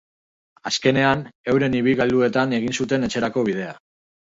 [0.69, 1.21] Azkenean,
[1.55, 3.83] euren ibilgailuetan egin zuten etxerako bidea.